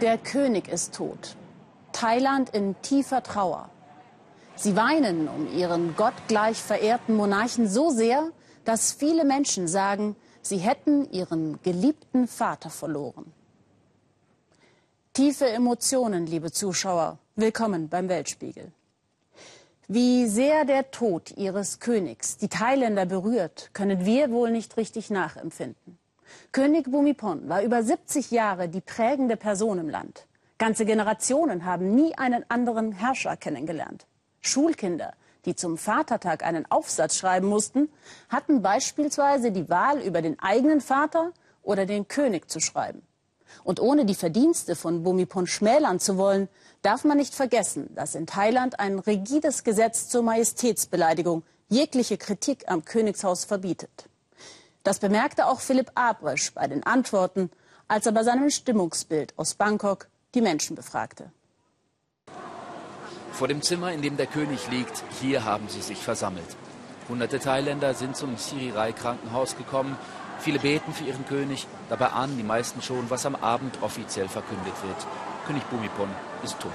[0.00, 1.36] Der König ist tot.
[1.92, 3.68] Thailand in tiefer Trauer.
[4.54, 8.30] Sie weinen um ihren gottgleich verehrten Monarchen so sehr,
[8.64, 13.32] dass viele Menschen sagen, sie hätten ihren geliebten Vater verloren.
[15.12, 17.18] Tiefe Emotionen, liebe Zuschauer.
[17.34, 18.72] Willkommen beim Weltspiegel.
[19.90, 25.98] Wie sehr der Tod ihres Königs die Thailänder berührt, können wir wohl nicht richtig nachempfinden.
[26.52, 30.26] König Bhumipon war über 70 Jahre die prägende Person im Land.
[30.58, 34.06] Ganze Generationen haben nie einen anderen Herrscher kennengelernt.
[34.42, 35.14] Schulkinder,
[35.46, 37.88] die zum Vatertag einen Aufsatz schreiben mussten,
[38.28, 43.00] hatten beispielsweise die Wahl über den eigenen Vater oder den König zu schreiben.
[43.64, 46.48] Und ohne die Verdienste von Bhumipon schmälern zu wollen,
[46.82, 52.84] darf man nicht vergessen, dass in Thailand ein rigides Gesetz zur Majestätsbeleidigung jegliche Kritik am
[52.84, 54.08] Königshaus verbietet.
[54.84, 57.50] Das bemerkte auch Philipp Abrisch bei den Antworten,
[57.88, 61.30] als er bei seinem Stimmungsbild aus Bangkok die Menschen befragte.
[63.32, 66.56] Vor dem Zimmer, in dem der König liegt, hier haben sie sich versammelt.
[67.08, 69.96] Hunderte Thailänder sind zum Sirirai-Krankenhaus gekommen.
[70.40, 71.66] Viele beten für ihren König.
[71.88, 75.06] Dabei ahnen die meisten schon, was am Abend offiziell verkündet wird.
[75.48, 76.10] König Bhumipon
[76.44, 76.70] ist tot.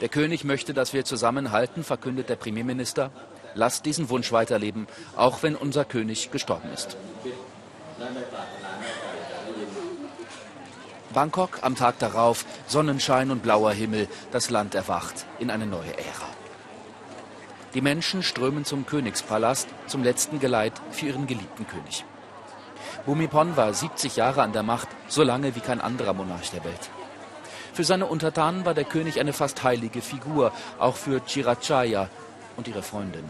[0.00, 3.12] Der König möchte, dass wir zusammenhalten, verkündet der Premierminister.
[3.54, 6.96] Lasst diesen Wunsch weiterleben, auch wenn unser König gestorben ist.
[11.14, 16.28] Bangkok am Tag darauf, Sonnenschein und blauer Himmel, das Land erwacht in eine neue Ära.
[17.74, 22.04] Die Menschen strömen zum Königspalast, zum letzten Geleit für ihren geliebten König.
[23.06, 26.90] Bhumipon war 70 Jahre an der Macht, so lange wie kein anderer Monarch der Welt.
[27.72, 32.08] Für seine Untertanen war der König eine fast heilige Figur, auch für Chirachaya
[32.56, 33.24] und ihre Freundin.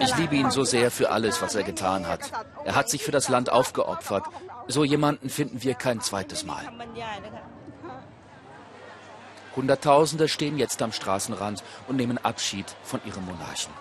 [0.00, 2.30] Ich liebe ihn so sehr für alles, was er getan hat.
[2.64, 4.24] Er hat sich für das Land aufgeopfert.
[4.68, 6.64] So jemanden finden wir kein zweites Mal.
[9.56, 13.72] Hunderttausende stehen jetzt am Straßenrand und nehmen Abschied von ihrem Monarchen.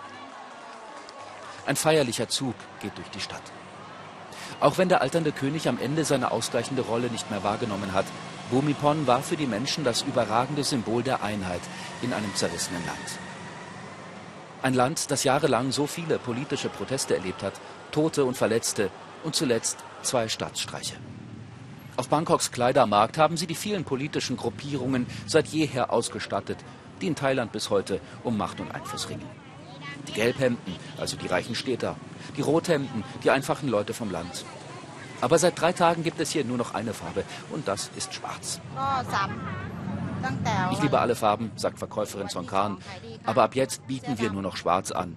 [1.66, 3.44] Ein feierlicher Zug geht durch die Stadt.
[4.60, 8.06] Auch wenn der alternde König am Ende seine ausgleichende Rolle nicht mehr wahrgenommen hat,
[8.50, 11.62] Bhumipon war für die Menschen das überragende Symbol der Einheit
[12.02, 13.20] in einem zerrissenen Land.
[14.62, 17.54] Ein Land, das jahrelang so viele politische Proteste erlebt hat,
[17.92, 18.92] Tote und Verletzte
[19.24, 20.96] und zuletzt zwei Staatsstreiche.
[21.98, 26.58] Auf Bangkoks Kleidermarkt haben sie die vielen politischen Gruppierungen seit jeher ausgestattet,
[27.02, 29.28] die in Thailand bis heute um Macht und Einfluss ringen.
[30.08, 31.96] Die Gelbhemden, also die reichen Städter,
[32.38, 34.46] die Rothemden, die einfachen Leute vom Land.
[35.22, 38.60] Aber seit drei Tagen gibt es hier nur noch eine Farbe und das ist schwarz.
[40.72, 42.78] Ich liebe alle Farben, sagt Verkäuferin Songkan,
[43.26, 45.16] aber ab jetzt bieten wir nur noch schwarz an.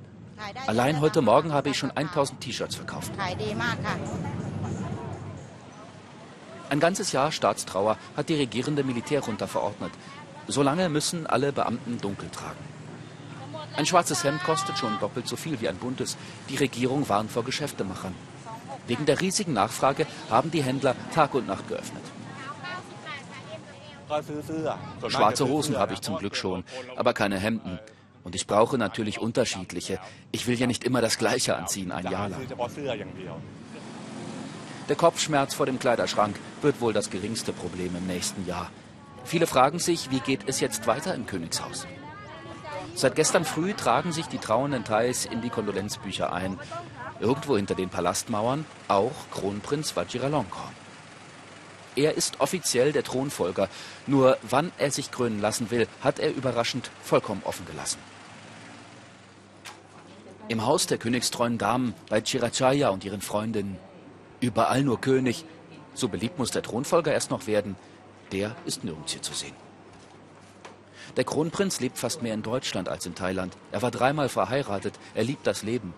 [0.66, 3.12] Allein heute Morgen habe ich schon 1000 T-Shirts verkauft.
[6.70, 9.92] Ein ganzes Jahr Staatstrauer hat die regierende Militärjunta verordnet.
[10.48, 12.73] Solange müssen alle Beamten dunkel tragen.
[13.76, 16.16] Ein schwarzes Hemd kostet schon doppelt so viel wie ein buntes.
[16.48, 18.14] Die Regierung warnt vor Geschäftemachern.
[18.86, 22.02] Wegen der riesigen Nachfrage haben die Händler Tag und Nacht geöffnet.
[25.08, 26.62] Schwarze Hosen habe ich zum Glück schon,
[26.94, 27.78] aber keine Hemden.
[28.22, 29.98] Und ich brauche natürlich unterschiedliche.
[30.30, 32.46] Ich will ja nicht immer das Gleiche anziehen, ein Jahr lang.
[34.88, 38.70] Der Kopfschmerz vor dem Kleiderschrank wird wohl das geringste Problem im nächsten Jahr.
[39.24, 41.86] Viele fragen sich, wie geht es jetzt weiter im Königshaus?
[42.94, 46.58] Seit gestern früh tragen sich die trauernden Thais in die Kondolenzbücher ein.
[47.18, 50.72] Irgendwo hinter den Palastmauern auch Kronprinz Vajiralongkorn.
[51.96, 53.68] Er ist offiziell der Thronfolger.
[54.06, 57.98] Nur wann er sich krönen lassen will, hat er überraschend vollkommen offen gelassen.
[60.48, 63.78] Im Haus der königstreuen Damen, bei Chirachaya und ihren Freundinnen.
[64.40, 65.44] Überall nur König.
[65.94, 67.76] So beliebt muss der Thronfolger erst noch werden.
[68.30, 69.63] Der ist nirgends hier zu sehen.
[71.16, 73.56] Der Kronprinz lebt fast mehr in Deutschland als in Thailand.
[73.70, 74.94] Er war dreimal verheiratet.
[75.14, 75.94] Er liebt das Leben.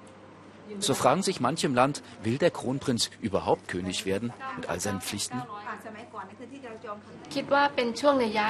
[0.79, 5.01] So fragen sich manche im Land, will der Kronprinz überhaupt König werden mit all seinen
[5.01, 5.43] Pflichten?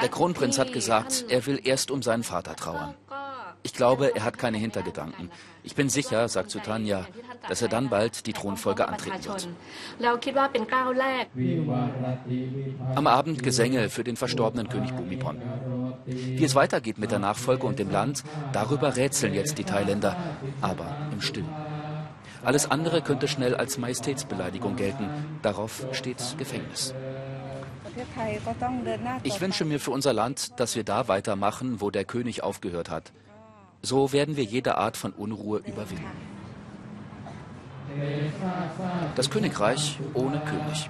[0.01, 2.95] Der Kronprinz hat gesagt, er will erst um seinen Vater trauern.
[3.63, 5.29] Ich glaube, er hat keine Hintergedanken.
[5.63, 7.05] Ich bin sicher, sagt Sutanya,
[7.49, 9.47] dass er dann bald die Thronfolge antreten wird.
[12.95, 15.41] Am Abend Gesänge für den verstorbenen König Bhumipon.
[16.05, 18.23] Wie es weitergeht mit der Nachfolge und dem Land,
[18.53, 20.15] darüber rätseln jetzt die Thailänder,
[20.61, 21.53] aber im Stillen.
[22.43, 25.09] Alles andere könnte schnell als Majestätsbeleidigung gelten.
[25.41, 26.93] Darauf steht Gefängnis.
[29.23, 33.11] Ich wünsche mir für unser Land, dass wir da weitermachen, wo der König aufgehört hat.
[33.89, 36.11] So werden wir jede Art von Unruhe überwinden.
[39.15, 40.89] Das Königreich ohne König.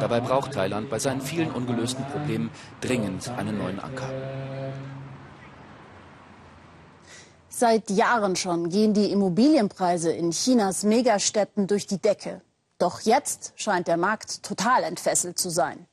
[0.00, 2.50] Dabei braucht Thailand bei seinen vielen ungelösten Problemen
[2.80, 4.10] dringend einen neuen Anker.
[7.48, 12.40] Seit Jahren schon gehen die Immobilienpreise in Chinas Megastädten durch die Decke.
[12.78, 15.86] Doch jetzt scheint der Markt total entfesselt zu sein.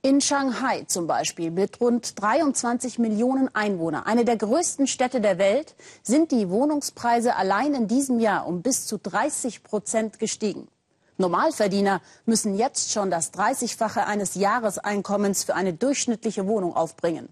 [0.00, 5.74] In Shanghai zum Beispiel, mit rund 23 Millionen Einwohnern, eine der größten Städte der Welt,
[6.04, 10.68] sind die Wohnungspreise allein in diesem Jahr um bis zu 30 Prozent gestiegen.
[11.16, 17.28] Normalverdiener müssen jetzt schon das 30-fache eines Jahreseinkommens für eine durchschnittliche Wohnung aufbringen.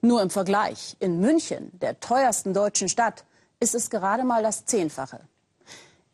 [0.00, 3.24] Nur im Vergleich, in München, der teuersten deutschen Stadt,
[3.60, 5.20] ist es gerade mal das Zehnfache.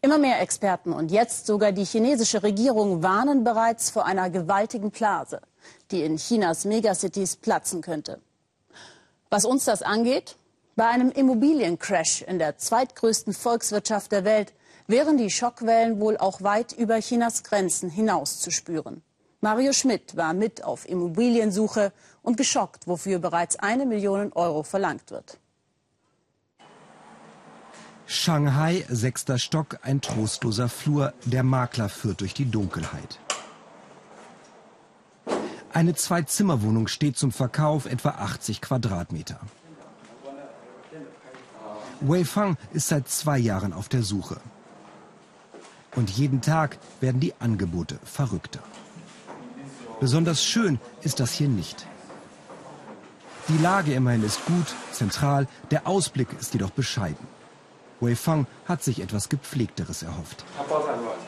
[0.03, 5.41] Immer mehr Experten und jetzt sogar die chinesische Regierung warnen bereits vor einer gewaltigen Blase,
[5.91, 8.21] die in Chinas Megacities platzen könnte.
[9.31, 10.37] Was uns das angeht,
[10.77, 14.53] bei einem Immobiliencrash in der zweitgrößten Volkswirtschaft der Welt
[14.87, 19.03] wären die Schockwellen wohl auch weit über Chinas Grenzen hinaus zu spüren.
[19.41, 25.39] Mario Schmidt war mit auf Immobiliensuche und geschockt, wofür bereits eine Million Euro verlangt wird.
[28.07, 31.15] Shanghai, sechster Stock, ein trostloser Flur.
[31.25, 33.19] Der Makler führt durch die Dunkelheit.
[35.75, 39.41] Eine Zwei-Zimmer-Wohnung steht zum Verkauf, etwa 80 Quadratmeter.
[42.01, 44.37] Wei Fang ist seit zwei Jahren auf der Suche.
[45.97, 48.61] Und jeden Tag werden die Angebote verrückter.
[49.99, 51.87] Besonders schön ist das hier nicht.
[53.49, 57.27] Die Lage immerhin ist gut, zentral, der Ausblick ist jedoch bescheiden.
[57.99, 60.45] Wei Fang hat sich etwas Gepflegteres erhofft.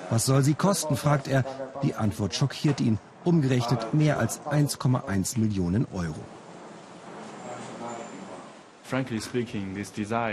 [0.08, 1.44] Was soll sie kosten, fragt er.
[1.82, 3.00] Die Antwort schockiert ihn.
[3.26, 6.24] Umgerechnet mehr als 1,1 Millionen Euro.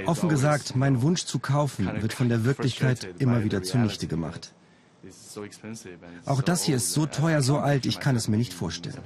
[0.05, 4.53] Offen gesagt, mein Wunsch zu kaufen wird von der Wirklichkeit immer wieder zunichte gemacht.
[6.25, 9.01] Auch das hier ist so teuer, so alt, ich kann es mir nicht vorstellen.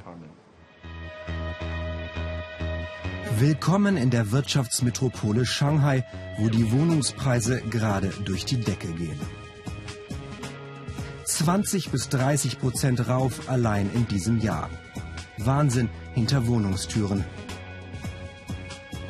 [3.40, 6.04] Willkommen in der Wirtschaftsmetropole Shanghai,
[6.38, 9.47] wo die Wohnungspreise gerade durch die Decke gehen.
[11.28, 14.70] 20 bis 30 Prozent rauf allein in diesem Jahr.
[15.38, 17.26] Wahnsinn hinter Wohnungstüren.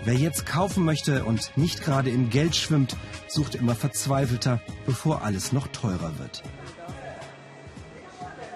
[0.03, 2.97] Wer jetzt kaufen möchte und nicht gerade im Geld schwimmt,
[3.27, 6.41] sucht immer verzweifelter, bevor alles noch teurer wird.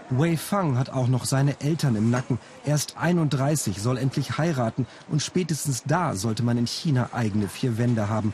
[0.09, 2.39] Wei Fang hat auch noch seine Eltern im Nacken.
[2.65, 8.09] Erst 31, soll endlich heiraten und spätestens da sollte man in China eigene vier Wände
[8.09, 8.33] haben.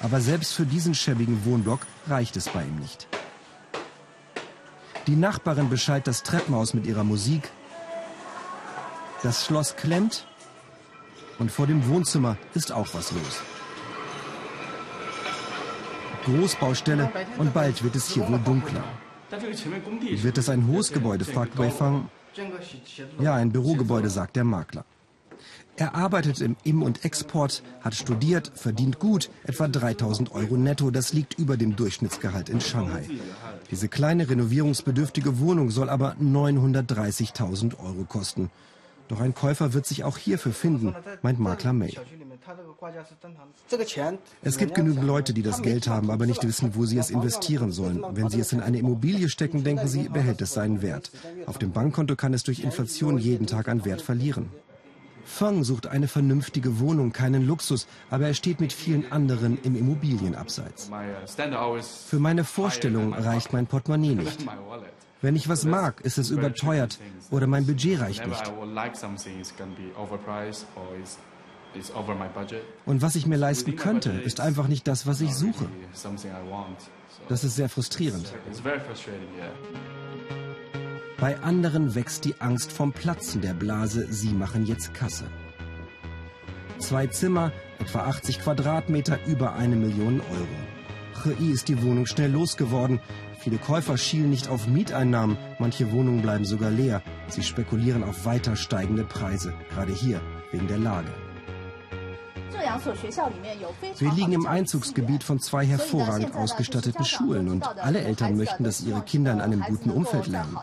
[0.00, 3.08] Aber selbst für diesen schäbigen Wohnblock reicht es bei ihm nicht.
[5.08, 7.50] Die Nachbarin beschallt das Treppenhaus mit ihrer Musik.
[9.22, 10.26] Das Schloss klemmt
[11.38, 13.40] und vor dem Wohnzimmer ist auch was los.
[16.26, 18.84] Großbaustelle und bald wird es hier wohl dunkler.
[19.30, 22.10] Wird es ein hohes Gebäude, fragt Wei Fang.
[23.18, 24.84] Ja, ein Bürogebäude, sagt der Makler.
[25.78, 30.90] Er arbeitet im Im- und Export, hat studiert, verdient gut, etwa 3000 Euro netto.
[30.90, 33.04] Das liegt über dem Durchschnittsgehalt in Shanghai.
[33.70, 38.50] Diese kleine renovierungsbedürftige Wohnung soll aber 930.000 Euro kosten.
[39.06, 41.96] Doch ein Käufer wird sich auch hierfür finden, meint Makler May.
[44.42, 47.70] Es gibt genügend Leute, die das Geld haben, aber nicht wissen, wo sie es investieren
[47.70, 48.02] sollen.
[48.14, 51.12] Wenn sie es in eine Immobilie stecken, denken sie, behält es seinen Wert.
[51.46, 54.50] Auf dem Bankkonto kann es durch Inflation jeden Tag an Wert verlieren.
[55.28, 60.90] Feng sucht eine vernünftige Wohnung, keinen Luxus, aber er steht mit vielen anderen im Immobilienabseits.
[62.08, 64.46] Für meine Vorstellung reicht mein Portemonnaie nicht.
[65.20, 66.98] Wenn ich was mag, ist es überteuert
[67.30, 68.52] oder mein Budget reicht nicht.
[72.86, 75.68] Und was ich mir leisten könnte, ist einfach nicht das, was ich suche.
[77.28, 78.32] Das ist sehr frustrierend.
[81.20, 84.06] Bei anderen wächst die Angst vom Platzen der Blase.
[84.08, 85.24] Sie machen jetzt Kasse.
[86.78, 91.34] Zwei Zimmer, etwa 80 Quadratmeter, über eine Million Euro.
[91.36, 93.00] He ist die Wohnung schnell losgeworden.
[93.40, 97.02] Viele Käufer schielen nicht auf Mieteinnahmen, manche Wohnungen bleiben sogar leer.
[97.26, 100.20] Sie spekulieren auf weiter steigende Preise, gerade hier
[100.52, 101.10] wegen der Lage.
[103.98, 109.02] Wir liegen im Einzugsgebiet von zwei hervorragend ausgestatteten Schulen und alle Eltern möchten, dass ihre
[109.02, 110.56] Kinder in einem guten Umfeld lernen.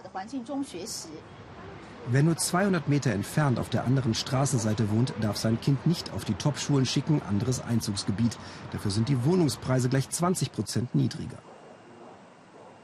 [2.07, 6.23] Wer nur 200 Meter entfernt auf der anderen Straßenseite wohnt, darf sein Kind nicht auf
[6.23, 8.37] die Top-Schulen schicken, anderes Einzugsgebiet.
[8.71, 11.37] Dafür sind die Wohnungspreise gleich 20 Prozent niedriger.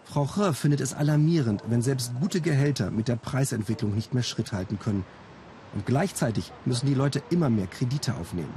[0.06, 4.52] Frau He findet es alarmierend, wenn selbst gute Gehälter mit der Preisentwicklung nicht mehr Schritt
[4.52, 5.06] halten können.
[5.74, 8.54] Und gleichzeitig müssen die Leute immer mehr Kredite aufnehmen.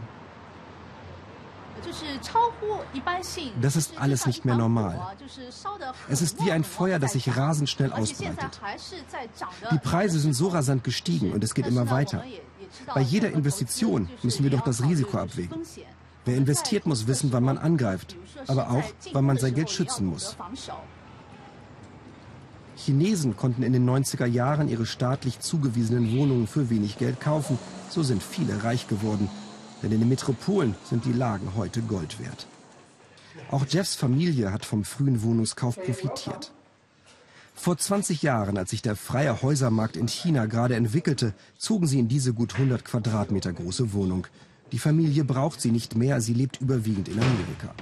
[3.60, 5.00] Das ist alles nicht mehr normal.
[6.08, 8.60] Es ist wie ein Feuer, das sich rasend schnell ausbreitet.
[9.70, 12.22] Die Preise sind so rasant gestiegen und es geht immer weiter.
[12.94, 15.62] Bei jeder Investition müssen wir doch das Risiko abwägen.
[16.24, 20.36] Wer investiert, muss wissen, wann man angreift, aber auch, wann man sein Geld schützen muss.
[22.76, 27.58] Chinesen konnten in den 90er Jahren ihre staatlich zugewiesenen Wohnungen für wenig Geld kaufen.
[27.88, 29.28] So sind viele reich geworden.
[29.84, 32.46] Denn in den Metropolen sind die Lagen heute Gold wert.
[33.50, 36.52] Auch Jeffs Familie hat vom frühen Wohnungskauf profitiert.
[37.54, 42.08] Vor 20 Jahren, als sich der freie Häusermarkt in China gerade entwickelte, zogen sie in
[42.08, 44.26] diese gut 100 Quadratmeter große Wohnung.
[44.72, 47.74] Die Familie braucht sie nicht mehr, sie lebt überwiegend in Amerika.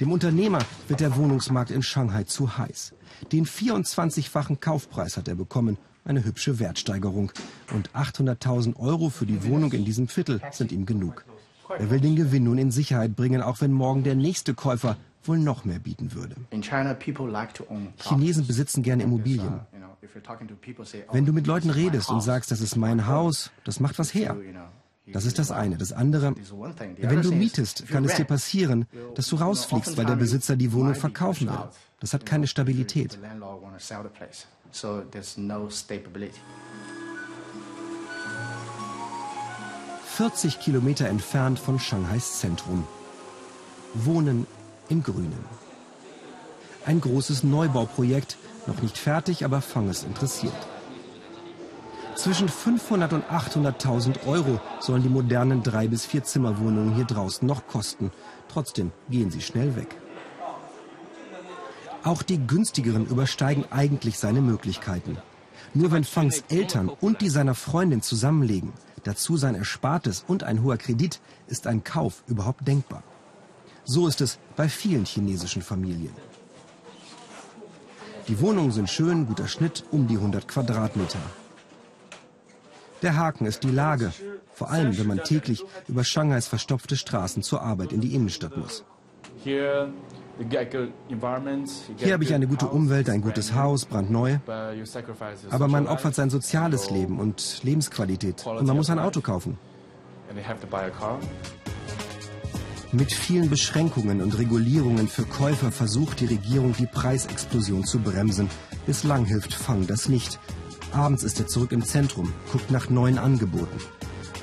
[0.00, 2.92] Dem Unternehmer wird der Wohnungsmarkt in Shanghai zu heiß.
[3.32, 7.32] Den 24-fachen Kaufpreis hat er bekommen, eine hübsche Wertsteigerung.
[7.74, 11.24] Und 800.000 Euro für die Wohnung in diesem Viertel sind ihm genug.
[11.68, 15.38] Er will den Gewinn nun in Sicherheit bringen, auch wenn morgen der nächste Käufer wohl
[15.38, 16.36] noch mehr bieten würde.
[17.98, 19.60] Chinesen besitzen gerne Immobilien.
[21.12, 24.36] Wenn du mit Leuten redest und sagst, das ist mein Haus, das macht was her.
[25.12, 25.76] Das ist das eine.
[25.78, 26.34] Das andere,
[26.98, 30.94] wenn du mietest, kann es dir passieren, dass du rausfliegst, weil der Besitzer die Wohnung
[30.94, 31.68] verkaufen will.
[32.00, 33.18] Das hat keine Stabilität.
[40.18, 42.84] »40 Kilometer entfernt von Shanghais Zentrum.
[43.94, 44.48] Wohnen
[44.88, 45.44] im Grünen.
[46.84, 50.52] Ein großes Neubauprojekt, noch nicht fertig, aber Fanges interessiert.
[52.16, 57.68] Zwischen 500 und 800.000 Euro sollen die modernen drei bis vier Zimmerwohnungen hier draußen noch
[57.68, 58.10] kosten.
[58.48, 59.94] Trotzdem gehen sie schnell weg.
[62.02, 65.16] Auch die günstigeren übersteigen eigentlich seine Möglichkeiten.
[65.74, 68.72] Nur wenn Fangs Eltern und die seiner Freundin zusammenlegen,
[69.04, 73.02] dazu sein Erspartes und ein hoher Kredit, ist ein Kauf überhaupt denkbar.
[73.84, 76.12] So ist es bei vielen chinesischen Familien.
[78.28, 81.18] Die Wohnungen sind schön, guter Schnitt, um die 100 Quadratmeter.
[83.00, 84.12] Der Haken ist die Lage,
[84.52, 88.84] vor allem wenn man täglich über Shanghais verstopfte Straßen zur Arbeit in die Innenstadt muss.
[89.44, 89.92] Hier
[92.12, 94.38] habe ich eine gute Umwelt, ein gutes Haus, brandneu.
[95.50, 99.58] Aber man opfert sein soziales Leben und Lebensqualität und man muss ein Auto kaufen.
[102.92, 108.48] Mit vielen Beschränkungen und Regulierungen für Käufer versucht die Regierung, die Preisexplosion zu bremsen.
[108.86, 110.38] Bislang hilft Fang das nicht.
[110.92, 113.78] Abends ist er zurück im Zentrum, guckt nach neuen Angeboten.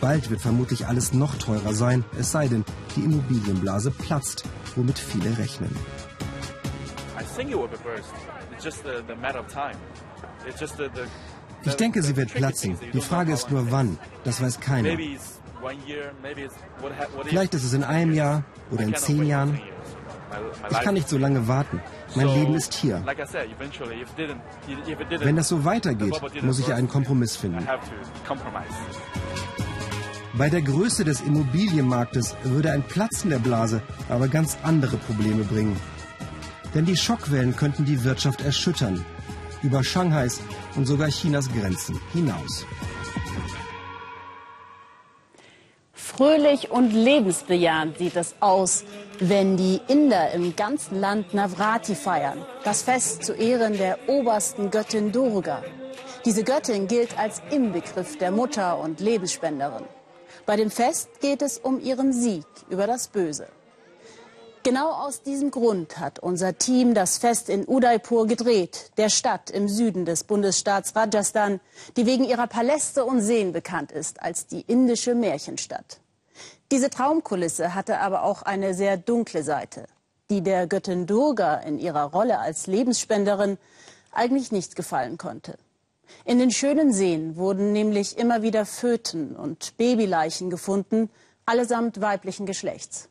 [0.02, 2.64] Bald wird vermutlich alles noch teurer sein, es sei denn,
[2.96, 4.44] die Immobilienblase platzt,
[4.76, 5.76] womit viele rechnen.
[11.64, 12.78] Ich denke, sie wird platzen.
[12.94, 13.98] Die Frage ist nur wann.
[14.24, 14.98] Das weiß keiner.
[17.24, 19.60] Vielleicht ist es in einem Jahr oder in zehn Jahren.
[20.70, 21.82] Ich kann nicht so lange warten.
[22.16, 23.04] Mein Leben ist hier.
[25.20, 27.68] Wenn das so weitergeht, muss ich einen Kompromiss finden.
[30.38, 35.78] Bei der Größe des Immobilienmarktes würde ein Platzen der Blase aber ganz andere Probleme bringen.
[36.74, 39.06] Denn die Schockwellen könnten die Wirtschaft erschüttern,
[39.64, 40.42] über Shanghais
[40.76, 42.66] und sogar Chinas Grenzen hinaus.
[45.94, 48.84] Fröhlich und lebensbejahend sieht es aus,
[49.20, 55.14] wenn die Inder im ganzen Land Navrati feiern, das Fest zu Ehren der obersten Göttin
[55.14, 55.64] Durga.
[56.26, 59.86] Diese Göttin gilt als Inbegriff der Mutter und Lebensspenderin.
[60.46, 63.48] Bei dem Fest geht es um ihren Sieg über das Böse.
[64.62, 69.68] Genau aus diesem Grund hat unser Team das Fest in Udaipur gedreht, der Stadt im
[69.68, 71.60] Süden des Bundesstaats Rajasthan,
[71.98, 76.00] die wegen ihrer Paläste und Seen bekannt ist als die indische Märchenstadt.
[76.72, 79.86] Diese Traumkulisse hatte aber auch eine sehr dunkle Seite,
[80.32, 83.60] die der Göttin Durga in ihrer Rolle als Lebensspenderin
[84.12, 85.58] eigentlich nicht gefallen konnte.
[86.24, 91.10] In den schönen Seen wurden nämlich immer wieder Föten und Babyleichen gefunden,
[91.46, 93.10] allesamt weiblichen Geschlechts.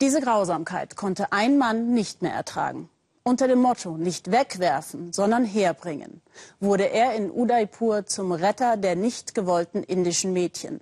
[0.00, 2.88] Diese Grausamkeit konnte ein Mann nicht mehr ertragen.
[3.24, 6.22] Unter dem Motto nicht wegwerfen, sondern herbringen,
[6.58, 10.80] wurde er in Udaipur zum Retter der nicht gewollten indischen Mädchen.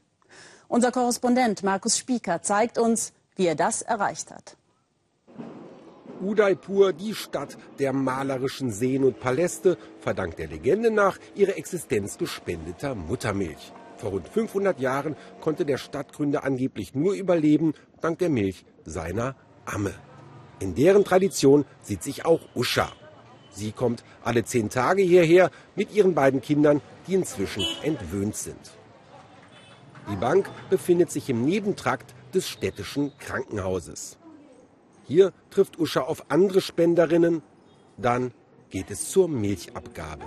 [0.68, 4.56] Unser Korrespondent Markus Spieker zeigt uns, wie er das erreicht hat.
[6.20, 12.94] Udaipur, die Stadt der malerischen Seen und Paläste, verdankt der Legende nach ihre Existenz gespendeter
[12.94, 13.72] Muttermilch.
[13.96, 19.36] Vor rund 500 Jahren konnte der Stadtgründer angeblich nur überleben dank der Milch seiner
[19.66, 19.94] Amme.
[20.58, 22.92] In deren Tradition sieht sich auch Usha.
[23.50, 28.78] Sie kommt alle zehn Tage hierher mit ihren beiden Kindern, die inzwischen entwöhnt sind.
[30.10, 34.19] Die Bank befindet sich im Nebentrakt des städtischen Krankenhauses.
[35.10, 37.42] Hier trifft Usha auf andere Spenderinnen.
[37.96, 38.32] Dann
[38.70, 40.26] geht es zur Milchabgabe.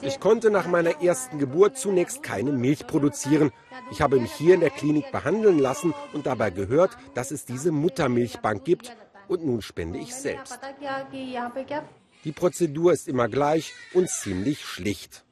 [0.00, 3.50] Ich konnte nach meiner ersten Geburt zunächst keine Milch produzieren.
[3.90, 7.72] Ich habe mich hier in der Klinik behandeln lassen und dabei gehört, dass es diese
[7.72, 8.96] Muttermilchbank gibt.
[9.26, 10.60] Und nun spende ich selbst.
[12.22, 15.25] Die Prozedur ist immer gleich und ziemlich schlicht.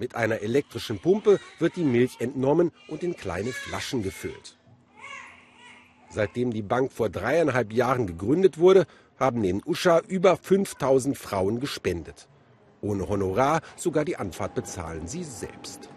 [0.00, 4.56] Mit einer elektrischen Pumpe wird die Milch entnommen und in kleine Flaschen gefüllt.
[6.08, 8.86] Seitdem die Bank vor dreieinhalb Jahren gegründet wurde,
[9.18, 12.28] haben neben Usha über 5000 Frauen gespendet.
[12.80, 15.90] Ohne Honorar, sogar die Anfahrt bezahlen sie selbst.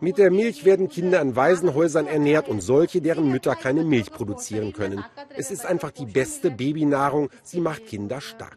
[0.00, 4.72] Mit der Milch werden Kinder in Waisenhäusern ernährt und solche, deren Mütter keine Milch produzieren
[4.72, 5.04] können.
[5.36, 7.28] Es ist einfach die beste Babynahrung.
[7.42, 8.56] Sie macht Kinder stark.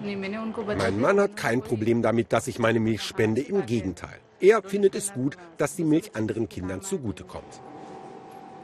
[0.00, 3.40] Mein Mann hat kein Problem damit, dass ich meine Milch spende.
[3.40, 4.18] Im Gegenteil.
[4.40, 7.60] Er findet es gut, dass die Milch anderen Kindern zugutekommt.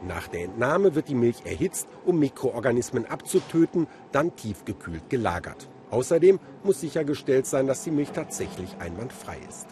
[0.07, 5.69] Nach der Entnahme wird die Milch erhitzt, um Mikroorganismen abzutöten, dann tiefgekühlt gelagert.
[5.91, 9.67] Außerdem muss sichergestellt sein, dass die Milch tatsächlich einwandfrei ist.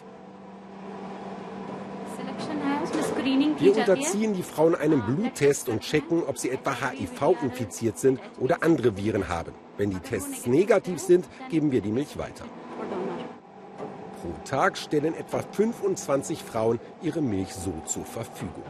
[3.23, 8.63] Wir unterziehen die Frauen einem Bluttest und checken, ob sie etwa HIV infiziert sind oder
[8.63, 9.53] andere Viren haben.
[9.77, 12.45] Wenn die Tests negativ sind, geben wir die Milch weiter.
[14.21, 18.63] Pro Tag stellen etwa 25 Frauen ihre Milch so zur Verfügung.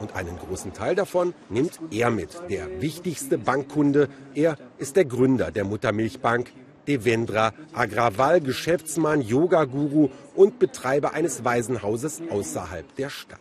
[0.00, 4.08] Und einen großen Teil davon nimmt er mit, der wichtigste Bankkunde.
[4.34, 6.52] Er ist der Gründer der Muttermilchbank,
[6.86, 13.40] Devendra Agrawal, Geschäftsmann, Yoga-Guru und Betreiber eines Waisenhauses außerhalb der Stadt.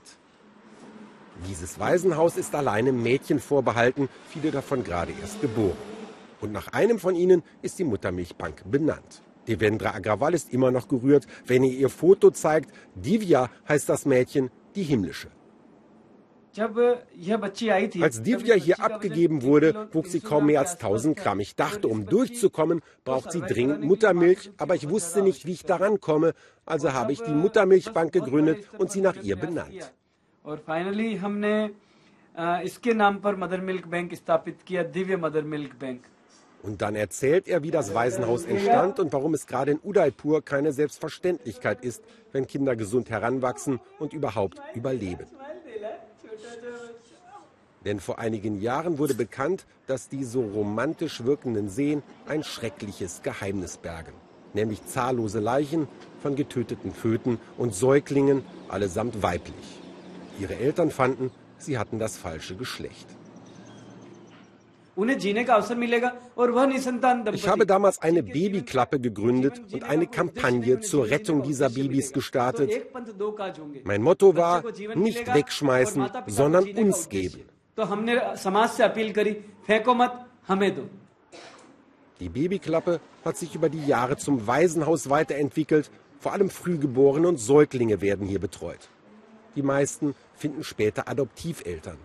[1.49, 5.77] Dieses Waisenhaus ist alleine Mädchen vorbehalten, viele davon gerade erst geboren.
[6.41, 9.21] Und nach einem von ihnen ist die Muttermilchbank benannt.
[9.47, 12.71] Devendra Agrawal ist immer noch gerührt, wenn ihr ihr Foto zeigt.
[12.95, 15.29] Divya heißt das Mädchen, die himmlische.
[16.55, 21.39] Als Divya hier abgegeben wurde, wog sie kaum mehr als 1000 Gramm.
[21.39, 25.99] Ich dachte, um durchzukommen, braucht sie dringend Muttermilch, aber ich wusste nicht, wie ich daran
[25.99, 26.33] komme.
[26.65, 29.91] Also habe ich die Muttermilchbank gegründet und sie nach ihr benannt.
[36.63, 40.71] Und dann erzählt er, wie das Waisenhaus entstand und warum es gerade in Udaipur keine
[40.71, 45.25] Selbstverständlichkeit ist, wenn Kinder gesund heranwachsen und überhaupt überleben.
[47.85, 53.77] Denn vor einigen Jahren wurde bekannt, dass die so romantisch wirkenden Seen ein schreckliches Geheimnis
[53.77, 54.13] bergen.
[54.53, 55.87] Nämlich zahllose Leichen
[56.21, 59.79] von getöteten Föten und Säuglingen, allesamt weiblich.
[60.39, 63.07] Ihre Eltern fanden, sie hatten das falsche Geschlecht.
[64.95, 65.01] Ich
[67.47, 72.69] habe damals eine Babyklappe gegründet und eine Kampagne zur Rettung dieser Babys gestartet.
[73.85, 74.63] Mein Motto war,
[74.95, 77.41] nicht wegschmeißen, sondern uns geben.
[82.19, 85.89] Die Babyklappe hat sich über die Jahre zum Waisenhaus weiterentwickelt.
[86.19, 88.89] Vor allem Frühgeborene und Säuglinge werden hier betreut.
[89.55, 91.97] Die meisten finden später Adoptiveltern.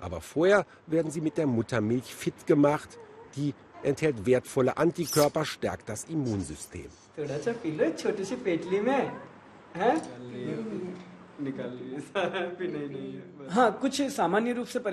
[0.00, 2.98] Aber vorher werden sie mit der Muttermilch fit gemacht.
[3.36, 6.86] Die enthält wertvolle Antikörper, stärkt das Immunsystem.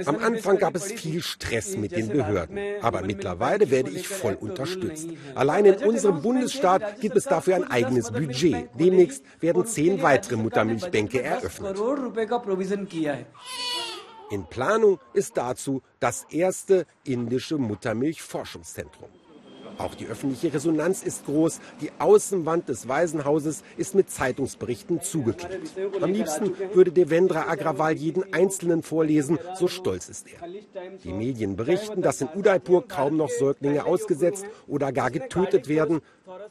[0.06, 5.10] Am Anfang gab es viel Stress mit den Behörden, aber mittlerweile werde ich voll unterstützt.
[5.34, 8.70] Allein in unserem Bundesstaat gibt es dafür ein eigenes Budget.
[8.80, 11.78] Demnächst werden zehn weitere Muttermilchbänke eröffnet.
[14.32, 19.10] In Planung ist dazu das erste indische Muttermilchforschungszentrum.
[19.78, 21.60] Auch die öffentliche Resonanz ist groß.
[21.82, 25.74] Die Außenwand des Waisenhauses ist mit Zeitungsberichten zugeklebt.
[26.02, 30.48] Am liebsten würde Devendra Agrawal jeden einzelnen vorlesen, so stolz ist er.
[31.04, 36.02] Die Medien berichten, dass in Udaipur kaum noch Säuglinge ausgesetzt oder gar getötet werden.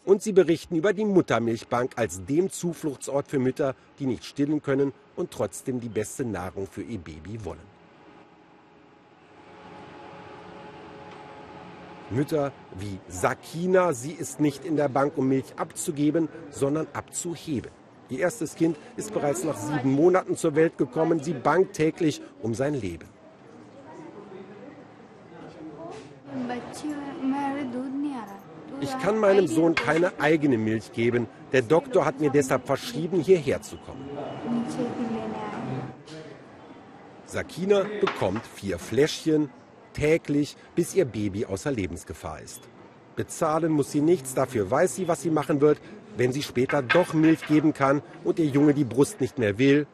[0.05, 4.93] Und sie berichten über die Muttermilchbank als dem Zufluchtsort für Mütter, die nicht stillen können
[5.17, 7.75] und trotzdem die beste Nahrung für ihr Baby wollen.
[12.11, 17.71] Mütter wie Sakina, sie ist nicht in der Bank, um Milch abzugeben, sondern abzuheben.
[18.11, 21.21] Ihr erstes Kind ist bereits nach sieben Monaten zur Welt gekommen.
[21.21, 23.09] Sie bangt täglich um sein Leben.
[28.81, 31.27] Ich kann meinem Sohn keine eigene Milch geben.
[31.53, 34.05] Der Doktor hat mir deshalb verschrieben, hierher zu kommen.
[37.35, 39.51] Sakina bekommt vier Fläschchen
[39.93, 42.61] täglich, bis ihr Baby außer Lebensgefahr ist.
[43.17, 45.81] Bezahlen muss sie nichts, dafür weiß sie, was sie machen wird,
[46.17, 49.89] wenn sie später doch Milch geben kann und ihr Junge die Brust nicht mehr will,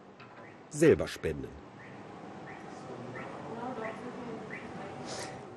[0.69, 1.49] selber spenden.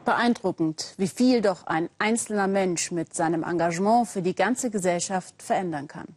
[0.06, 5.90] Beeindruckend, wie viel doch ein einzelner Mensch mit seinem Engagement für die ganze Gesellschaft verändern
[5.90, 6.08] kann.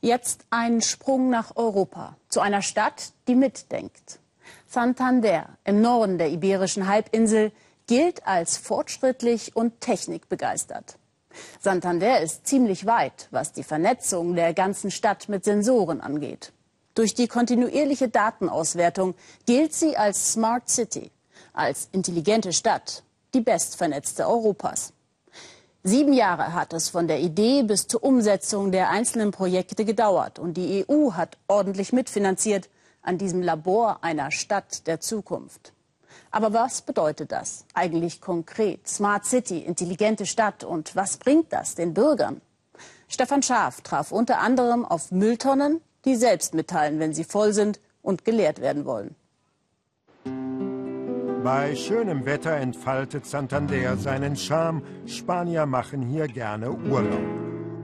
[0.00, 4.20] Jetzt ein Sprung nach Europa, zu einer Stadt, die mitdenkt.
[4.76, 7.50] Santander im Norden der Iberischen Halbinsel
[7.86, 10.98] gilt als fortschrittlich und technikbegeistert.
[11.58, 16.52] Santander ist ziemlich weit, was die Vernetzung der ganzen Stadt mit Sensoren angeht.
[16.94, 19.14] Durch die kontinuierliche Datenauswertung
[19.46, 21.10] gilt sie als Smart City
[21.54, 24.92] als intelligente Stadt die bestvernetzte Europas.
[25.84, 30.38] Sieben Jahre hat es von der Idee bis zur Umsetzung der einzelnen Projekte gedauert.
[30.38, 32.68] Und die EU hat ordentlich mitfinanziert
[33.06, 35.72] an diesem Labor einer Stadt der Zukunft.
[36.30, 38.86] Aber was bedeutet das eigentlich konkret?
[38.88, 40.64] Smart City, intelligente Stadt.
[40.64, 42.40] Und was bringt das den Bürgern?
[43.08, 48.24] Stefan Schaaf traf unter anderem auf Mülltonnen, die selbst mitteilen, wenn sie voll sind und
[48.24, 49.14] geleert werden wollen.
[51.44, 54.82] Bei schönem Wetter entfaltet Santander seinen Charme.
[55.06, 57.24] Spanier machen hier gerne Urlaub.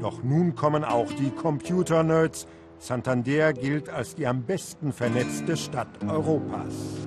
[0.00, 2.48] Doch nun kommen auch die Computer-Nerds.
[2.82, 7.01] Santander gilt als die am besten vernetzte Stadt Europas.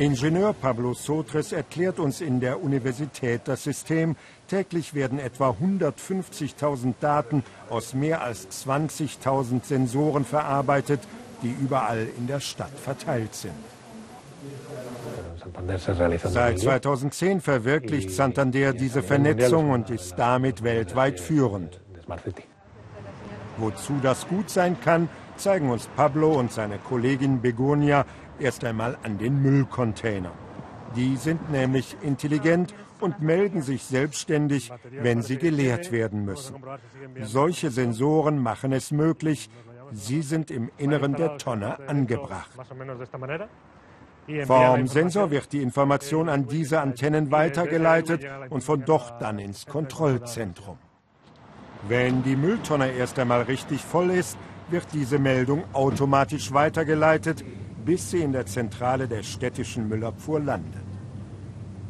[0.00, 4.16] Ingenieur Pablo Sotres erklärt uns in der Universität das System.
[4.48, 11.00] Täglich werden etwa 150.000 Daten aus mehr als 20.000 Sensoren verarbeitet,
[11.42, 13.52] die überall in der Stadt verteilt sind.
[16.24, 21.78] Seit 2010 verwirklicht Santander diese Vernetzung und ist damit weltweit führend.
[23.58, 28.06] Wozu das gut sein kann, zeigen uns Pablo und seine Kollegin Begonia
[28.40, 30.32] erst einmal an den Müllcontainer.
[30.96, 36.56] Die sind nämlich intelligent und melden sich selbstständig, wenn sie geleert werden müssen.
[37.22, 39.48] Solche Sensoren machen es möglich.
[39.92, 42.50] Sie sind im Inneren der Tonne angebracht.
[44.46, 50.78] Vom Sensor wird die Information an diese Antennen weitergeleitet und von dort dann ins Kontrollzentrum.
[51.88, 54.36] Wenn die Mülltonne erst einmal richtig voll ist,
[54.68, 57.44] wird diese Meldung automatisch weitergeleitet,
[57.84, 60.82] bis sie in der Zentrale der städtischen Müllabfuhr landet.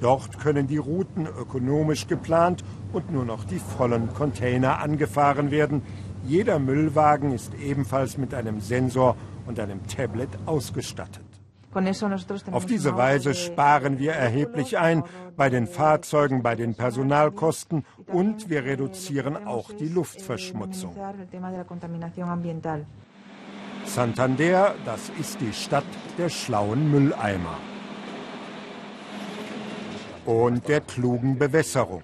[0.00, 5.82] Dort können die Routen ökonomisch geplant und nur noch die vollen Container angefahren werden.
[6.26, 11.24] Jeder Müllwagen ist ebenfalls mit einem Sensor und einem Tablet ausgestattet.
[12.50, 15.04] Auf diese Weise sparen wir erheblich ein
[15.36, 20.96] bei den Fahrzeugen, bei den Personalkosten und wir reduzieren auch die Luftverschmutzung.
[23.84, 25.84] Santander, das ist die Stadt
[26.18, 27.58] der schlauen Mülleimer
[30.24, 32.02] und der klugen Bewässerung.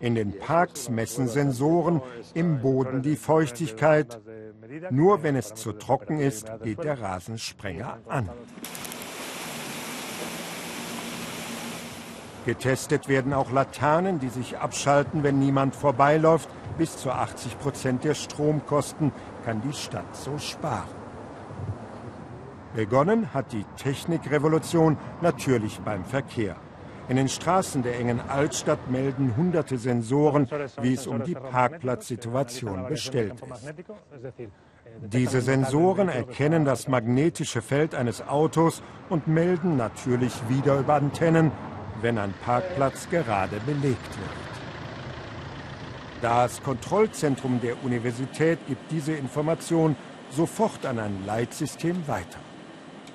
[0.00, 2.00] In den Parks messen Sensoren
[2.34, 4.20] im Boden die Feuchtigkeit.
[4.90, 8.28] Nur wenn es zu trocken ist, geht der Rasensprenger an.
[12.46, 16.48] Getestet werden auch Laternen, die sich abschalten, wenn niemand vorbeiläuft.
[16.78, 19.12] Bis zu 80 Prozent der Stromkosten
[19.44, 20.97] kann die Stadt so sparen.
[22.78, 26.54] Begonnen hat die Technikrevolution natürlich beim Verkehr.
[27.08, 30.48] In den Straßen der engen Altstadt melden hunderte Sensoren,
[30.80, 33.74] wie es um die Parkplatzsituation bestellt ist.
[35.12, 41.50] Diese Sensoren erkennen das magnetische Feld eines Autos und melden natürlich wieder über Antennen,
[42.00, 43.82] wenn ein Parkplatz gerade belegt
[44.20, 44.48] wird.
[46.22, 49.96] Das Kontrollzentrum der Universität gibt diese Information
[50.30, 52.38] sofort an ein Leitsystem weiter.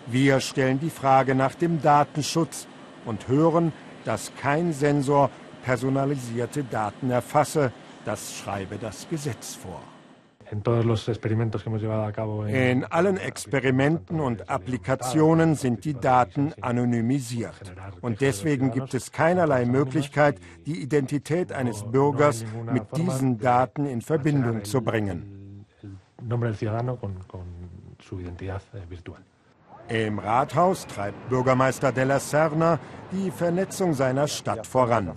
[0.07, 2.67] Wir stellen die Frage nach dem Datenschutz
[3.05, 3.73] und hören,
[4.05, 5.29] dass kein Sensor
[5.63, 7.71] personalisierte Daten erfasse.
[8.05, 9.81] Das schreibe das Gesetz vor.
[10.51, 10.61] In
[12.83, 17.73] allen Experimenten und Applikationen sind die Daten anonymisiert.
[18.01, 24.63] Und deswegen gibt es keinerlei Möglichkeit, die Identität eines Bürgers mit diesen Daten in Verbindung
[24.65, 25.65] zu bringen.
[29.89, 32.79] Im Rathaus treibt Bürgermeister Della Serna
[33.11, 35.11] die Vernetzung seiner Stadt voran.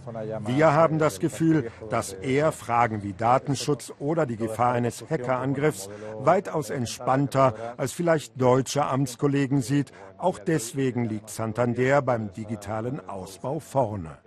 [0.44, 6.70] Wir haben das Gefühl, dass er Fragen wie Datenschutz oder die Gefahr eines Hackerangriffs weitaus
[6.70, 9.92] entspannter als vielleicht deutsche Amtskollegen sieht.
[10.18, 14.18] Auch deswegen liegt Santander beim digitalen Ausbau vorne.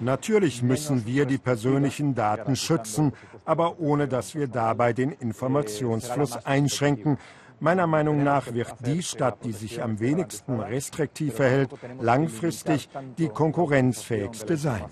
[0.00, 3.12] Natürlich müssen wir die persönlichen Daten schützen,
[3.44, 7.18] aber ohne dass wir dabei den Informationsfluss einschränken,
[7.58, 14.56] Meiner Meinung nach wird die Stadt, die sich am wenigsten restriktiv verhält, langfristig die konkurrenzfähigste
[14.56, 14.84] sein.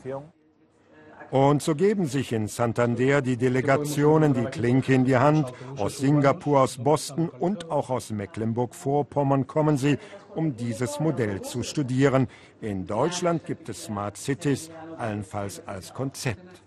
[1.30, 5.52] Und so geben sich in Santander die Delegationen die Klinke in die Hand.
[5.76, 9.98] Aus Singapur, aus Boston und auch aus Mecklenburg-Vorpommern kommen sie,
[10.34, 12.28] um dieses Modell zu studieren.
[12.60, 16.63] In Deutschland gibt es Smart Cities, allenfalls als Konzept.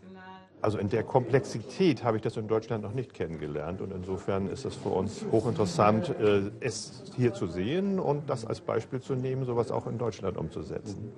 [0.62, 4.66] Also in der Komplexität habe ich das in Deutschland noch nicht kennengelernt und insofern ist
[4.66, 9.46] es für uns hochinteressant, äh, es hier zu sehen und das als Beispiel zu nehmen,
[9.46, 11.12] sowas auch in Deutschland umzusetzen.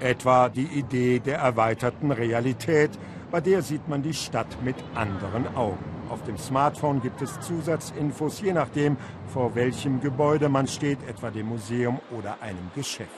[0.00, 2.90] Etwa die Idee der erweiterten Realität,
[3.30, 5.84] bei der sieht man die Stadt mit anderen Augen.
[6.10, 11.48] Auf dem Smartphone gibt es Zusatzinfos, je nachdem, vor welchem Gebäude man steht, etwa dem
[11.48, 13.10] Museum oder einem Geschäft.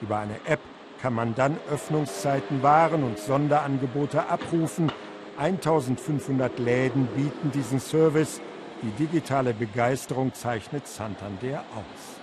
[0.00, 0.60] Über eine App
[1.06, 4.90] kann man dann Öffnungszeiten, Waren und Sonderangebote abrufen.
[5.38, 8.40] 1500 Läden bieten diesen Service.
[8.82, 12.20] Die digitale Begeisterung zeichnet Santander aus.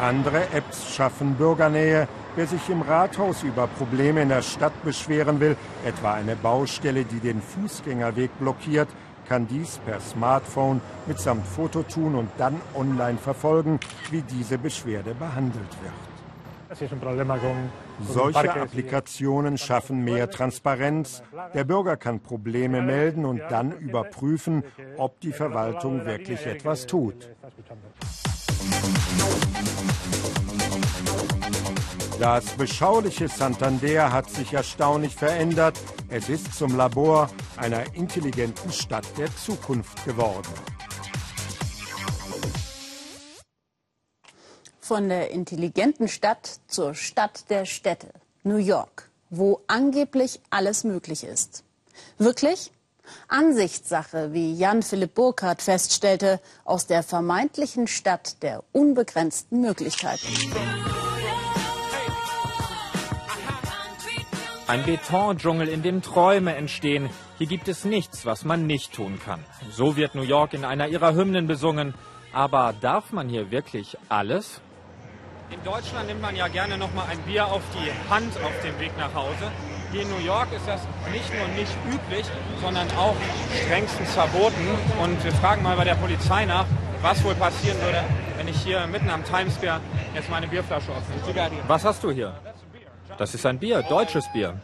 [0.00, 2.08] Andere Apps schaffen Bürgernähe.
[2.34, 5.56] Wer sich im Rathaus über Probleme in der Stadt beschweren will,
[5.86, 8.88] etwa eine Baustelle, die den Fußgängerweg blockiert,
[9.28, 13.78] kann dies per Smartphone mitsamt Foto tun und dann online verfolgen,
[14.10, 16.11] wie diese Beschwerde behandelt wird.
[18.00, 21.22] Solche Applikationen schaffen mehr Transparenz.
[21.54, 24.64] Der Bürger kann Probleme melden und dann überprüfen,
[24.96, 27.28] ob die Verwaltung wirklich etwas tut.
[32.18, 35.78] Das beschauliche Santander hat sich erstaunlich verändert.
[36.08, 40.52] Es ist zum Labor einer intelligenten Stadt der Zukunft geworden.
[44.92, 48.08] Von der intelligenten Stadt zur Stadt der Städte,
[48.42, 51.64] New York, wo angeblich alles möglich ist.
[52.18, 52.70] Wirklich?
[53.26, 60.26] Ansichtssache, wie Jan-Philipp Burkhardt feststellte, aus der vermeintlichen Stadt der unbegrenzten Möglichkeiten.
[64.66, 67.08] Ein Betondschungel, in dem Träume entstehen.
[67.38, 69.42] Hier gibt es nichts, was man nicht tun kann.
[69.70, 71.94] So wird New York in einer ihrer Hymnen besungen.
[72.34, 74.60] Aber darf man hier wirklich alles?
[75.52, 78.78] In Deutschland nimmt man ja gerne noch mal ein Bier auf die Hand auf dem
[78.80, 79.50] Weg nach Hause.
[79.92, 80.80] Hier in New York ist das
[81.12, 82.24] nicht nur nicht üblich,
[82.62, 83.14] sondern auch
[83.62, 84.66] strengstens verboten.
[85.02, 86.64] Und wir fragen mal bei der Polizei nach,
[87.02, 88.02] was wohl passieren würde,
[88.38, 89.80] wenn ich hier mitten am Times Square
[90.14, 91.50] jetzt meine Bierflasche öffne.
[91.68, 92.32] Was hast du hier?
[93.18, 94.58] Das ist ein Bier, deutsches Bier.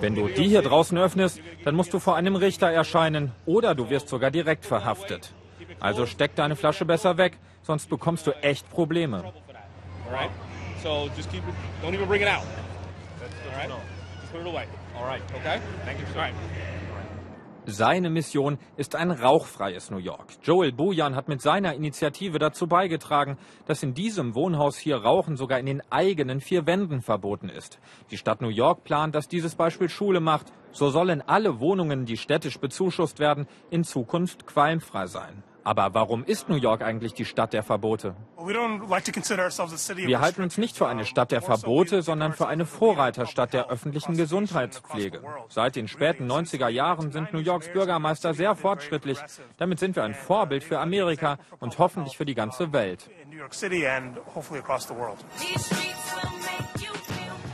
[0.00, 3.90] Wenn du die hier draußen öffnest, dann musst du vor einem Richter erscheinen oder du
[3.90, 5.34] wirst sogar direkt verhaftet.
[5.80, 7.36] Also steck deine Flasche besser weg,
[7.68, 9.22] sonst bekommst du echt Probleme.
[17.66, 20.32] Seine Mission ist ein rauchfreies New York.
[20.42, 25.58] Joel Bojan hat mit seiner Initiative dazu beigetragen, dass in diesem Wohnhaus hier Rauchen sogar
[25.58, 27.78] in den eigenen vier Wänden verboten ist.
[28.10, 30.46] Die Stadt New York plant, dass dieses Beispiel Schule macht.
[30.72, 35.42] So sollen alle Wohnungen, die städtisch bezuschusst werden, in Zukunft qualmfrei sein.
[35.68, 38.16] Aber warum ist New York eigentlich die Stadt der Verbote?
[38.38, 44.16] Wir halten uns nicht für eine Stadt der Verbote, sondern für eine Vorreiterstadt der öffentlichen
[44.16, 45.20] Gesundheitspflege.
[45.50, 49.18] Seit den späten 90er Jahren sind New Yorks Bürgermeister sehr fortschrittlich.
[49.58, 53.10] Damit sind wir ein Vorbild für Amerika und hoffentlich für die ganze Welt.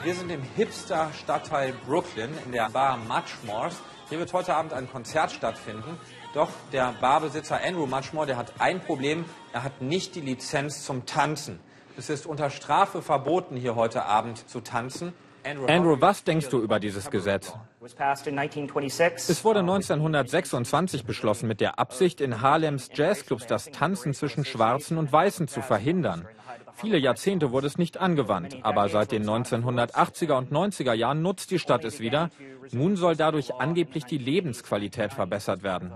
[0.04, 3.82] Wir sind im Hipster-Stadtteil Brooklyn in der Bar Muchmores.
[4.08, 5.98] Hier wird heute Abend ein Konzert stattfinden.
[6.34, 11.06] Doch der Barbesitzer Andrew Muchmore, der hat ein Problem, er hat nicht die Lizenz zum
[11.06, 11.60] Tanzen.
[11.96, 15.12] Es ist unter Strafe verboten, hier heute Abend zu tanzen.
[15.44, 17.52] Andrew, Andrew, was denkst du über dieses Gesetz?
[17.80, 25.12] Es wurde 1926 beschlossen mit der Absicht, in Harlems Jazzclubs das Tanzen zwischen Schwarzen und
[25.12, 26.26] Weißen zu verhindern.
[26.76, 31.58] Viele Jahrzehnte wurde es nicht angewandt, aber seit den 1980er und 90er Jahren nutzt die
[31.58, 32.30] Stadt es wieder.
[32.72, 35.92] Nun soll dadurch angeblich die Lebensqualität verbessert werden.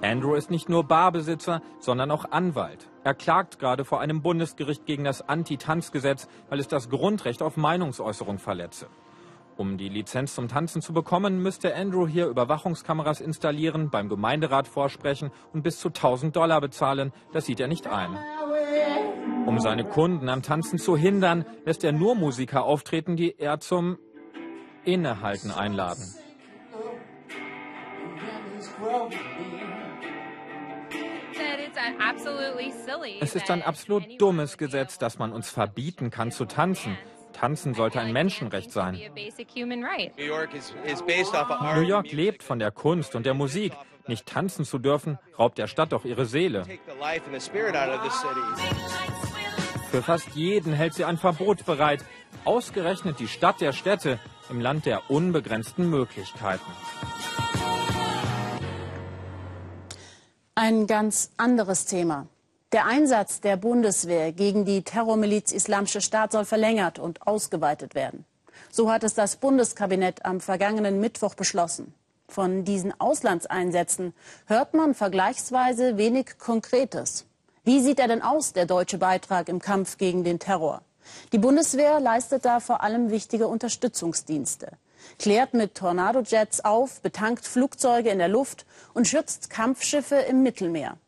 [0.00, 2.88] Andrew ist nicht nur Barbesitzer, sondern auch Anwalt.
[3.02, 8.38] Er klagt gerade vor einem Bundesgericht gegen das Anti-Tanzgesetz, weil es das Grundrecht auf Meinungsäußerung
[8.38, 8.86] verletze.
[9.58, 15.32] Um die Lizenz zum Tanzen zu bekommen, müsste Andrew hier Überwachungskameras installieren, beim Gemeinderat vorsprechen
[15.52, 17.12] und bis zu 1000 Dollar bezahlen.
[17.32, 18.16] Das sieht er nicht ein.
[19.46, 23.98] Um seine Kunden am Tanzen zu hindern, lässt er nur Musiker auftreten, die er zum
[24.84, 26.04] Innehalten einladen.
[33.20, 36.96] Es ist ein absolut dummes Gesetz, dass man uns verbieten kann zu tanzen.
[37.38, 39.00] Tanzen sollte ein Menschenrecht sein.
[41.74, 43.72] New York lebt von der Kunst und der Musik.
[44.08, 46.64] Nicht tanzen zu dürfen, raubt der Stadt doch ihre Seele.
[49.90, 52.04] Für fast jeden hält sie ein Verbot bereit.
[52.44, 54.18] Ausgerechnet die Stadt der Städte
[54.50, 56.72] im Land der unbegrenzten Möglichkeiten.
[60.56, 62.26] Ein ganz anderes Thema.
[62.72, 68.26] Der Einsatz der Bundeswehr gegen die Terrormiliz Islamische Staat soll verlängert und ausgeweitet werden.
[68.70, 71.94] So hat es das Bundeskabinett am vergangenen Mittwoch beschlossen.
[72.28, 74.12] Von diesen Auslandseinsätzen
[74.44, 77.24] hört man vergleichsweise wenig Konkretes.
[77.64, 80.82] Wie sieht er denn aus, der deutsche Beitrag im Kampf gegen den Terror?
[81.32, 84.72] Die Bundeswehr leistet da vor allem wichtige Unterstützungsdienste,
[85.18, 90.98] klärt mit Tornado-Jets auf, betankt Flugzeuge in der Luft und schützt Kampfschiffe im Mittelmeer.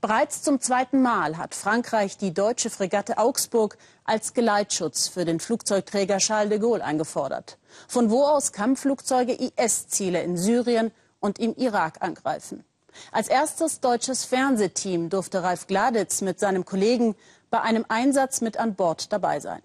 [0.00, 6.18] Bereits zum zweiten Mal hat Frankreich die deutsche Fregatte Augsburg als Geleitschutz für den Flugzeugträger
[6.18, 7.58] Charles de Gaulle eingefordert,
[7.88, 12.64] von wo aus Kampfflugzeuge IS-Ziele in Syrien und im Irak angreifen.
[13.10, 17.16] Als erstes deutsches Fernsehteam durfte Ralf Gladitz mit seinem Kollegen
[17.50, 19.62] bei einem Einsatz mit an Bord dabei sein.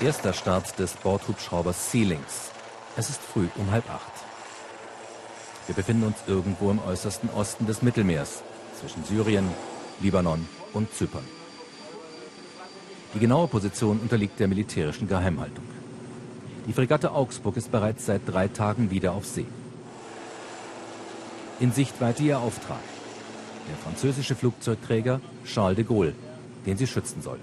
[0.00, 2.50] Erster Start des Bordhubschraubers Sealings.
[2.98, 4.15] Es ist früh um halb acht.
[5.66, 8.42] Wir befinden uns irgendwo im äußersten Osten des Mittelmeers,
[8.80, 9.48] zwischen Syrien,
[10.00, 11.24] Libanon und Zypern.
[13.14, 15.64] Die genaue Position unterliegt der militärischen Geheimhaltung.
[16.66, 19.46] Die Fregatte Augsburg ist bereits seit drei Tagen wieder auf See.
[21.58, 22.80] In Sichtweite ihr Auftrag.
[23.68, 26.12] Der französische Flugzeugträger Charles de Gaulle,
[26.66, 27.38] den sie schützen soll.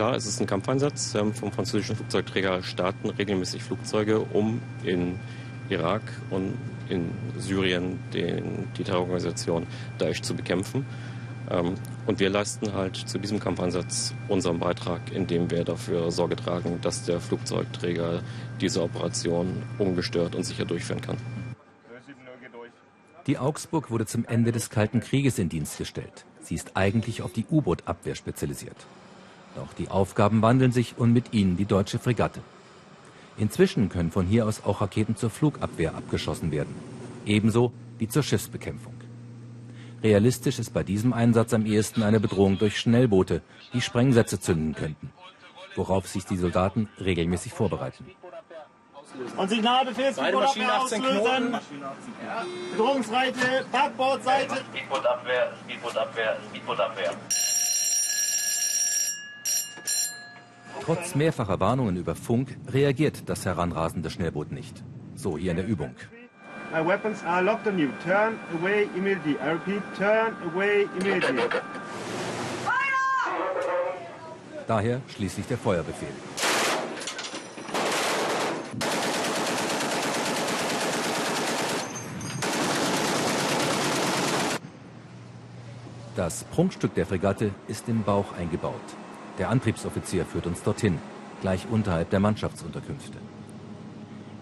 [0.00, 1.12] Klar, es ist ein Kampfeinsatz.
[1.12, 5.18] Vom französischen Flugzeugträger starten regelmäßig Flugzeuge, um in
[5.68, 6.56] Irak und
[6.88, 9.66] in Syrien den, die Terrororganisation
[9.98, 10.86] Daesh zu bekämpfen.
[11.50, 11.74] Ähm,
[12.06, 17.04] und wir leisten halt zu diesem Kampfeinsatz unseren Beitrag, indem wir dafür Sorge tragen, dass
[17.04, 18.22] der Flugzeugträger
[18.58, 21.18] diese Operation ungestört und sicher durchführen kann.
[23.26, 26.24] Die Augsburg wurde zum Ende des Kalten Krieges in Dienst gestellt.
[26.40, 28.76] Sie ist eigentlich auf die U-Boot-Abwehr spezialisiert.
[29.54, 32.40] Doch die Aufgaben wandeln sich und mit ihnen die deutsche Fregatte.
[33.36, 36.74] Inzwischen können von hier aus auch Raketen zur Flugabwehr abgeschossen werden.
[37.26, 38.94] Ebenso wie zur Schiffsbekämpfung.
[40.02, 43.42] Realistisch ist bei diesem Einsatz am ehesten eine Bedrohung durch Schnellboote,
[43.74, 45.12] die Sprengsätze zünden könnten,
[45.76, 48.06] worauf sich die Soldaten regelmäßig vorbereiten.
[49.36, 51.56] Und Signalbefehl, Speedboot-Abwehr auslösen.
[52.70, 54.56] Bedrohungsseite, Backbordseite.
[54.70, 57.14] Speedboot-Abwehr, Speedboot-Abwehr, Speedboot-Abwehr.
[60.80, 64.82] Trotz mehrfacher Warnungen über Funk reagiert das heranrasende Schnellboot nicht.
[65.14, 65.94] So hier in der Übung.
[66.72, 67.88] My weapons are locked on you.
[68.04, 69.36] Turn away immediately.
[69.42, 71.42] I repeat, turn away immediately.
[74.66, 76.08] Daher schließlich der Feuerbefehl.
[86.14, 88.74] Das Prunkstück der Fregatte ist im Bauch eingebaut.
[89.40, 90.98] Der Antriebsoffizier führt uns dorthin,
[91.40, 93.16] gleich unterhalb der Mannschaftsunterkünfte.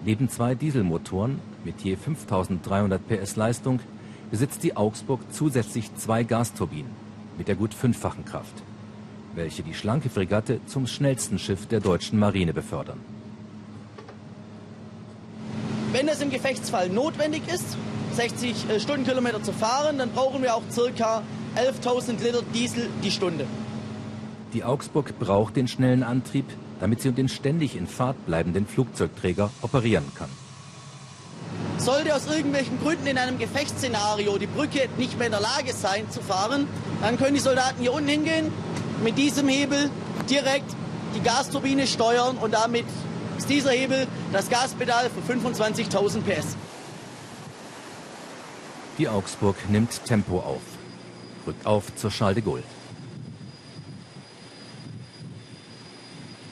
[0.05, 3.79] Neben zwei Dieselmotoren mit je 5300 PS Leistung
[4.33, 6.91] besitzt die Augsburg zusätzlich zwei Gasturbinen
[7.39, 8.55] mit der gut fünffachen Kraft,
[9.37, 12.99] welche die schlanke Fregatte zum schnellsten Schiff der deutschen Marine befördern.
[15.93, 17.77] Wenn es im Gefechtsfall notwendig ist,
[18.15, 21.23] 60 äh, Stundenkilometer zu fahren, dann brauchen wir auch ca.
[21.55, 23.47] 11.000 Liter Diesel die Stunde.
[24.55, 26.47] Die Augsburg braucht den schnellen Antrieb,
[26.81, 30.31] damit sie den ständig in Fahrt bleibenden Flugzeugträger operieren kann.
[31.77, 36.11] Sollte aus irgendwelchen Gründen in einem Gefechtsszenario die Brücke nicht mehr in der Lage sein
[36.11, 36.67] zu fahren,
[37.03, 38.51] dann können die Soldaten hier unten hingehen,
[39.05, 39.91] mit diesem Hebel
[40.29, 40.75] direkt
[41.15, 42.87] die Gasturbine steuern und damit
[43.37, 46.57] ist dieser Hebel das Gaspedal für 25.000 PS.
[48.99, 50.63] Die Augsburg nimmt Tempo auf,
[51.47, 52.65] rückt auf zur Charles de Gaulle.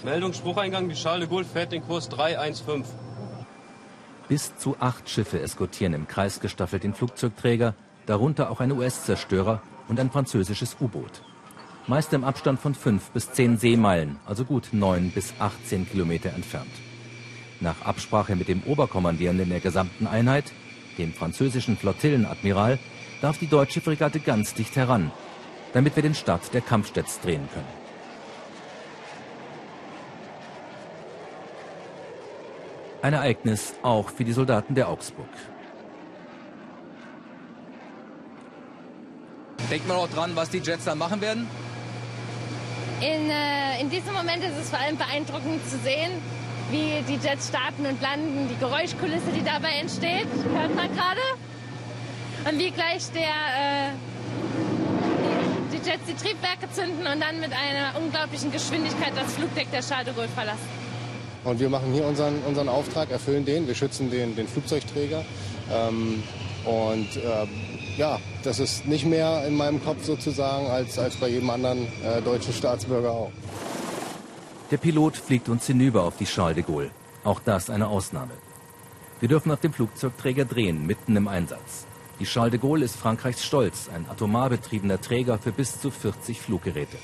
[0.06, 2.84] Meldung, Sprucheingang, die Charles de Gaulle fährt den Kurs 315.
[4.28, 7.74] Bis zu acht Schiffe eskortieren im Kreis gestaffelt den Flugzeugträger,
[8.06, 11.22] darunter auch ein US-Zerstörer und ein französisches U-Boot.
[11.88, 16.70] meist im Abstand von 5 bis 10 Seemeilen, also gut 9 bis 18 Kilometer entfernt.
[17.58, 20.52] Nach Absprache mit dem Oberkommandierenden der gesamten Einheit,
[20.98, 22.78] dem französischen Flottillenadmiral,
[23.22, 25.10] darf die deutsche Fregatte ganz dicht heran,
[25.72, 27.85] damit wir den Start der Kampfjets drehen können.
[33.02, 35.28] Ein Ereignis auch für die Soldaten der Augsburg.
[39.70, 41.48] Denkt man auch dran, was die Jets dann machen werden?
[43.00, 46.12] In, äh, in diesem Moment ist es vor allem beeindruckend zu sehen,
[46.70, 51.20] wie die Jets starten und landen, die Geräuschkulisse, die dabei entsteht, hört man gerade.
[52.48, 53.90] Und wie gleich der, äh,
[55.72, 60.06] die, Jets die Triebwerke zünden und dann mit einer unglaublichen Geschwindigkeit das Flugdeck der Charles
[60.06, 60.85] de Gaulle verlassen.
[61.46, 65.24] Und wir machen hier unseren, unseren Auftrag, erfüllen den, wir schützen den, den Flugzeugträger.
[65.72, 66.24] Ähm,
[66.64, 67.46] und äh,
[67.96, 72.20] ja, das ist nicht mehr in meinem Kopf sozusagen als, als bei jedem anderen äh,
[72.20, 73.30] deutschen Staatsbürger auch.
[74.72, 76.90] Der Pilot fliegt uns hinüber auf die Charles de Gaulle.
[77.22, 78.32] Auch das eine Ausnahme.
[79.20, 81.86] Wir dürfen auf dem Flugzeugträger drehen, mitten im Einsatz.
[82.18, 86.40] Die Charles de Gaulle ist Frankreichs Stolz, ein atomar betriebener Träger für bis zu 40
[86.40, 86.96] Fluggeräte.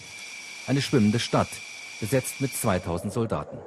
[0.66, 1.51] Eine schwimmende Stadt,
[2.01, 3.59] besetzt mit 2000 Soldaten.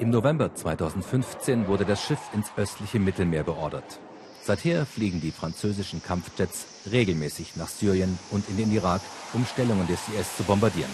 [0.00, 4.00] Im November 2015 wurde das Schiff ins östliche Mittelmeer beordert.
[4.42, 9.02] Seither fliegen die französischen Kampfjets regelmäßig nach Syrien und in den Irak,
[9.34, 10.90] um Stellungen des IS zu bombardieren.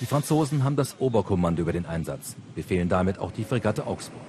[0.00, 4.20] Die Franzosen haben das Oberkommando über den Einsatz, befehlen damit auch die Fregatte Augsburg.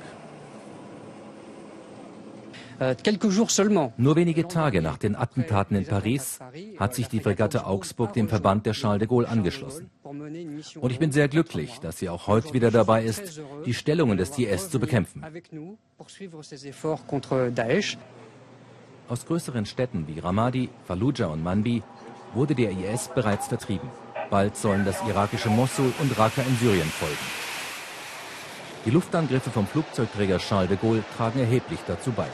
[2.80, 2.96] Äh,
[3.98, 6.40] Nur wenige Tage nach den Attentaten in Paris
[6.80, 9.90] hat sich die Fregatte Augsburg dem Verband der Charles de Gaulle angeschlossen.
[10.04, 14.38] Und ich bin sehr glücklich, dass sie auch heute wieder dabei ist, die Stellungen des
[14.38, 15.24] IS zu bekämpfen.
[19.10, 21.84] Aus größeren Städten wie Ramadi, Fallujah und Manbi
[22.34, 23.90] wurde der IS bereits vertrieben.
[24.30, 27.18] Bald sollen das irakische Mosul und Raqqa in Syrien folgen.
[28.86, 32.28] Die Luftangriffe vom Flugzeugträger Charles de Gaulle tragen erheblich dazu bei.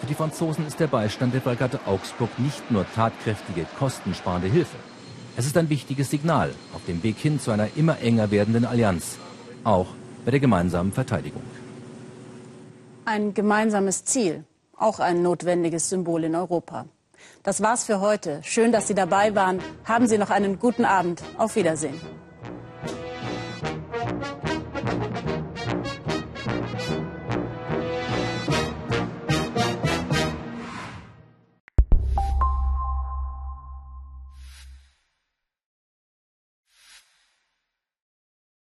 [0.00, 4.76] Für die Franzosen ist der Beistand der Fregatte Augsburg nicht nur tatkräftige, kostensparende Hilfe.
[5.36, 9.16] Es ist ein wichtiges Signal auf dem Weg hin zu einer immer enger werdenden Allianz,
[9.64, 9.88] auch
[10.24, 11.42] bei der gemeinsamen Verteidigung.
[13.04, 14.44] Ein gemeinsames Ziel,
[14.76, 16.86] auch ein notwendiges Symbol in Europa.
[17.42, 18.40] Das war's für heute.
[18.42, 19.60] Schön, dass Sie dabei waren.
[19.84, 21.22] Haben Sie noch einen guten Abend.
[21.38, 22.00] Auf Wiedersehen.